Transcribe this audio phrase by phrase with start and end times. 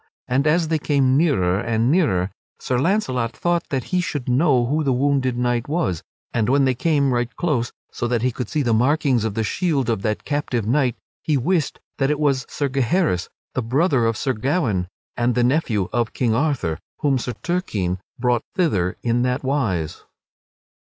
[0.27, 4.83] And as they came nearer and nearer Sir Launcelot thought that he should know who
[4.83, 6.01] the wounded knight was
[6.33, 9.43] and when they came right close, so that he could see the markings of the
[9.43, 14.17] shield of that captive knight, he wist that it was Sir Gaheris, the brother of
[14.17, 19.43] Sir Gawaine, and the nephew of King Arthur, whom Sir Turquine brought thither in that
[19.43, 20.03] wise.